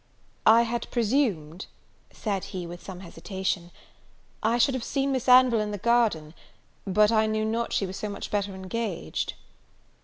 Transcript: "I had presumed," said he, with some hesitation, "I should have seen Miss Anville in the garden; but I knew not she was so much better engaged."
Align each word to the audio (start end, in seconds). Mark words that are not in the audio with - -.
"I 0.47 0.63
had 0.63 0.89
presumed," 0.89 1.67
said 2.09 2.45
he, 2.45 2.65
with 2.65 2.81
some 2.83 3.01
hesitation, 3.01 3.69
"I 4.41 4.57
should 4.57 4.73
have 4.73 4.83
seen 4.83 5.11
Miss 5.11 5.29
Anville 5.29 5.61
in 5.61 5.69
the 5.69 5.77
garden; 5.77 6.33
but 6.87 7.11
I 7.11 7.27
knew 7.27 7.45
not 7.45 7.71
she 7.71 7.85
was 7.85 7.97
so 7.97 8.09
much 8.09 8.31
better 8.31 8.55
engaged." 8.55 9.35